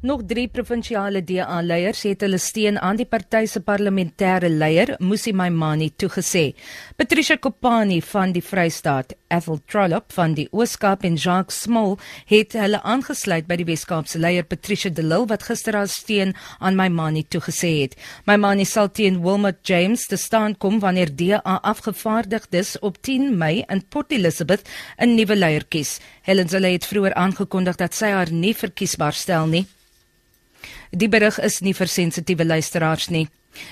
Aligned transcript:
Nog 0.00 0.20
3 0.30 0.46
provinsiale 0.54 1.24
DA-leiers 1.26 2.04
het 2.06 2.20
hulle 2.22 2.38
steun 2.38 2.76
aan 2.78 3.00
die 3.00 3.06
party 3.10 3.48
se 3.50 3.58
parlementêre 3.58 4.46
leier, 4.46 4.92
Musi 5.02 5.32
Maimane, 5.34 5.88
toegesê. 5.90 6.52
Patricia 6.94 7.34
Kopani 7.36 7.96
van 8.06 8.30
die 8.30 8.42
Vrystaat, 8.42 9.16
Ethel 9.26 9.58
Trollop 9.66 10.12
van 10.14 10.36
die 10.38 10.44
Ooskaap 10.54 11.02
en 11.02 11.16
Jacques 11.18 11.64
Small 11.64 11.96
het 12.30 12.54
hulle 12.54 12.78
aangesluit 12.86 13.48
by 13.48 13.56
die 13.58 13.66
Weskaapse 13.66 14.20
leier 14.22 14.46
Patricia 14.46 14.92
de 14.94 15.02
Lille 15.02 15.26
wat 15.32 15.42
gister 15.48 15.74
haar 15.74 15.90
steun 15.90 16.30
aan 16.60 16.78
Maimane 16.78 17.24
toegesê 17.26 17.72
het. 17.80 17.96
Maimane 18.30 18.68
sal 18.70 18.92
teen 18.94 19.18
Wilmot 19.24 19.58
James 19.66 20.06
te 20.06 20.16
staan 20.16 20.54
kom 20.62 20.78
wanneer 20.78 21.10
DA 21.10 21.56
afgevaardigdes 21.72 22.76
op 22.86 23.02
10 23.02 23.34
Mei 23.34 23.64
in 23.66 23.82
Port 23.88 24.14
Elizabeth 24.14 24.62
'n 25.02 25.16
nuwe 25.16 25.34
leier 25.34 25.66
kies. 25.66 25.98
Helen 26.22 26.48
Zille 26.48 26.70
het 26.70 26.86
vroeër 26.86 27.14
aangekondig 27.14 27.76
dat 27.76 27.94
sy 27.94 28.14
haar 28.14 28.30
nie 28.30 28.54
verkiesbaar 28.54 29.12
stel 29.12 29.46
nie. 29.46 29.66
Die 30.90 31.08
berig 31.08 31.38
is 31.38 31.60
nie 31.60 31.74
vir 31.74 31.86
sensitiewe 31.86 32.44
luisteraars 32.44 33.10
nie. 33.10 33.28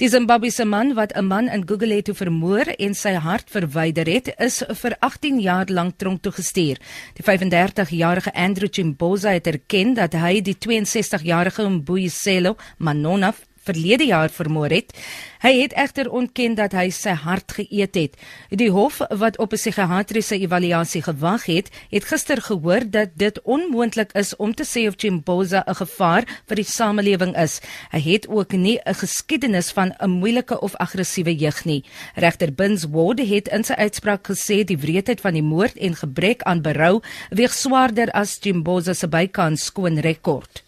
Die 0.00 0.08
Zimbabwese 0.08 0.64
man 0.64 0.94
wat 0.94 1.12
'n 1.14 1.26
man 1.26 1.48
in 1.48 1.66
Gugulethu 1.66 2.14
vermoor 2.14 2.66
en 2.78 2.94
sy 2.94 3.12
hart 3.14 3.50
verwyder 3.50 4.06
het, 4.06 4.34
is 4.38 4.62
vir 4.80 4.96
18 5.00 5.40
jaar 5.40 5.66
lank 5.68 5.98
tronk 5.98 6.22
toegestuur. 6.22 6.78
Die 7.14 7.24
35-jarige 7.24 8.34
Andrew 8.34 8.68
Chimboza 8.70 9.30
het 9.30 9.46
erken 9.46 9.94
dat 9.94 10.12
hy 10.12 10.40
die 10.40 10.56
62-jarige 10.58 11.68
Mbuyiselo 11.68 12.56
Manona 12.78 13.34
verlede 13.68 14.08
jaar 14.08 14.32
vermoor 14.32 14.72
het. 14.72 14.94
Hy 15.38 15.52
het 15.60 15.74
egter 15.78 16.08
ontken 16.10 16.56
dat 16.58 16.72
hy 16.74 16.88
sy 16.90 17.12
hart 17.14 17.52
geëet 17.54 17.94
het. 17.94 18.16
Die 18.50 18.70
hof 18.74 18.98
wat 19.20 19.38
op 19.38 19.52
'n 19.52 19.56
psigiatriese 19.56 20.38
evaluasie 20.38 21.02
gewag 21.02 21.44
het, 21.46 21.70
het 21.90 22.04
gister 22.04 22.42
gehoor 22.42 22.82
dat 22.90 23.14
dit 23.14 23.40
onmoontlik 23.42 24.12
is 24.12 24.36
om 24.36 24.54
te 24.54 24.64
sê 24.64 24.88
of 24.88 24.94
Chimboza 24.96 25.64
'n 25.66 25.74
gevaar 25.74 26.24
vir 26.46 26.56
die 26.56 26.64
samelewing 26.64 27.36
is. 27.36 27.60
Hy 27.90 28.00
het 28.00 28.28
ook 28.28 28.52
nie 28.52 28.78
'n 28.84 28.94
geskiedenis 28.94 29.70
van 29.70 29.94
'n 30.00 30.10
moeilike 30.10 30.60
of 30.60 30.76
aggressiewe 30.76 31.36
jeug 31.36 31.64
nie. 31.64 31.84
Regter 32.14 32.52
Bins 32.52 32.84
Ward 32.84 33.18
het 33.18 33.48
in 33.48 33.64
sy 33.64 33.72
uitspraak 33.72 34.26
gesê 34.26 34.64
die 34.64 34.78
wreedheid 34.78 35.20
van 35.20 35.32
die 35.32 35.42
moord 35.42 35.76
en 35.76 35.94
gebrek 35.94 36.42
aan 36.42 36.62
berou 36.62 37.00
weeg 37.30 37.54
swaarder 37.54 38.10
as 38.10 38.38
Chimboza 38.40 38.94
se 38.94 39.08
bykans 39.08 39.64
skoon 39.64 39.98
rekord. 39.98 40.67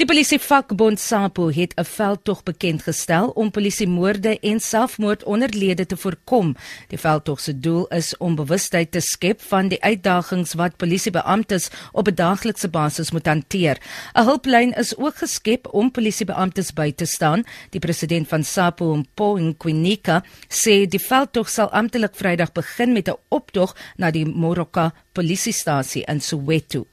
Die 0.00 0.06
polisievakbond 0.08 1.00
SAPO 1.00 1.50
het 1.52 1.72
'n 1.76 1.84
veldtog 1.84 2.42
bekend 2.42 2.82
gestel 2.82 3.28
om 3.28 3.50
polisiemoorde 3.50 4.38
en 4.40 4.60
selfmoord 4.60 5.24
onder 5.24 5.48
lede 5.48 5.86
te 5.86 5.96
voorkom. 5.96 6.56
Die 6.88 6.98
veldtog 6.98 7.40
se 7.40 7.58
doel 7.60 7.86
is 7.86 8.16
om 8.16 8.34
bewustheid 8.34 8.90
te 8.90 9.00
skep 9.00 9.42
van 9.42 9.68
die 9.68 9.82
uitdagings 9.82 10.54
wat 10.54 10.76
polisiebeamptes 10.76 11.70
op 11.92 12.08
'n 12.08 12.14
daaglikse 12.14 12.68
basis 12.68 13.10
moet 13.10 13.26
hanteer. 13.26 13.78
'n 14.14 14.24
Hulplyn 14.24 14.72
is 14.72 14.96
ook 14.96 15.16
geskep 15.16 15.68
om 15.72 15.90
polisiebeamptes 15.90 16.72
by 16.72 16.92
te 16.92 17.04
staan. 17.04 17.44
Die 17.70 17.80
president 17.80 18.28
van 18.28 18.44
SAPO, 18.44 18.96
Mpo 18.96 19.36
Nkwinika, 19.36 20.24
sê 20.48 20.86
die 20.88 21.00
veldtog 21.00 21.48
sal 21.48 21.70
amptelik 21.70 22.14
Vrydag 22.14 22.52
begin 22.52 22.92
met 22.92 23.08
'n 23.08 23.16
optog 23.28 23.76
na 23.96 24.10
die 24.10 24.26
Moroka 24.26 24.94
polisiestasie 25.12 26.04
in 26.04 26.20
Soweto. 26.20 26.86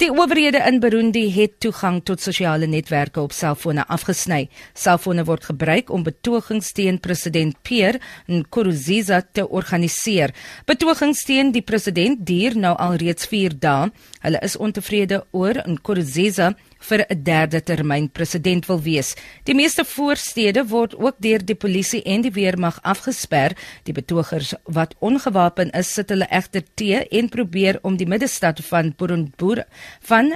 Die 0.00 0.08
owerhede 0.08 0.62
in 0.64 0.78
Burundi 0.80 1.26
het 1.34 1.58
toegang 1.60 1.98
tot 2.08 2.22
sosiale 2.24 2.64
netwerke 2.66 3.20
op 3.20 3.34
selfone 3.36 3.82
afgesny. 3.92 4.46
Selfone 4.72 5.26
word 5.28 5.44
gebruik 5.50 5.90
om 5.92 6.06
betogings 6.06 6.70
teen 6.72 6.96
president 7.04 7.58
Pierre 7.68 8.00
Nkurunziza 8.24 9.20
te 9.20 9.44
organiseer. 9.44 10.32
Betogings 10.64 11.20
teen 11.28 11.52
die 11.52 11.60
president 11.60 12.24
duur 12.24 12.56
nou 12.56 12.72
al 12.80 12.96
reeds 13.02 13.28
4 13.28 13.58
dae. 13.60 13.90
Hulle 14.24 14.40
is 14.40 14.56
ontevrede 14.56 15.20
oor 15.36 15.60
Nkurunziza 15.68 16.54
vir 16.80 17.04
'n 17.08 17.22
derde 17.22 17.60
termyn 17.60 18.08
president 18.08 18.66
wil 18.66 18.80
wees. 18.80 19.14
Die 19.44 19.54
meeste 19.54 19.84
voorstede 19.84 20.64
word 20.66 20.96
ook 20.96 21.16
deur 21.18 21.44
die 21.44 21.54
polisie 21.54 22.02
en 22.02 22.22
die 22.22 22.32
weermag 22.32 22.78
afgesper. 22.82 23.56
Die 23.84 23.92
betogers 23.92 24.54
wat 24.64 24.94
ongewapen 24.98 25.70
is, 25.70 25.92
sit 25.92 26.08
hulle 26.08 26.26
egter 26.30 26.62
te 26.74 27.08
en 27.08 27.28
probeer 27.28 27.78
om 27.82 27.96
die 27.96 28.06
middestad 28.06 28.60
van 28.64 28.94
Burundi 28.96 29.64
van 30.08 30.34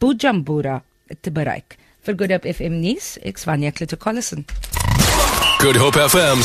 Bujumbura 0.00 0.82
te 1.20 1.30
bereik. 1.30 1.78
Vir 2.04 2.16
Good 2.20 2.36
Hope 2.36 2.52
FM 2.52 2.80
nuus, 2.84 3.14
ek 3.24 3.40
swan 3.40 3.64
Jacqueline 3.64 4.00
Collison. 4.00 4.44
Good 5.60 5.80
Hope 5.80 6.00
FM 6.08 6.44